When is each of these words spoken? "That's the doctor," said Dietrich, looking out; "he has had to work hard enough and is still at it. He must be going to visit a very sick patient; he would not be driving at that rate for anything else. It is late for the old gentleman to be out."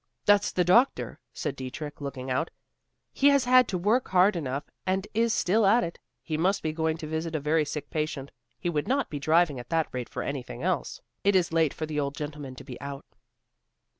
"That's 0.25 0.51
the 0.51 0.63
doctor," 0.63 1.19
said 1.31 1.55
Dietrich, 1.55 2.01
looking 2.01 2.31
out; 2.31 2.49
"he 3.13 3.27
has 3.27 3.45
had 3.45 3.67
to 3.67 3.77
work 3.77 4.07
hard 4.07 4.35
enough 4.35 4.63
and 4.83 5.07
is 5.13 5.31
still 5.31 5.63
at 5.63 5.83
it. 5.83 5.99
He 6.23 6.37
must 6.37 6.63
be 6.63 6.73
going 6.73 6.97
to 6.97 7.05
visit 7.07 7.35
a 7.35 7.39
very 7.39 7.65
sick 7.65 7.87
patient; 7.91 8.31
he 8.57 8.67
would 8.67 8.87
not 8.87 9.11
be 9.11 9.19
driving 9.19 9.59
at 9.59 9.69
that 9.69 9.89
rate 9.91 10.09
for 10.09 10.23
anything 10.23 10.63
else. 10.63 11.01
It 11.23 11.35
is 11.35 11.53
late 11.53 11.71
for 11.71 11.85
the 11.85 11.99
old 11.99 12.15
gentleman 12.15 12.55
to 12.55 12.63
be 12.63 12.81
out." 12.81 13.05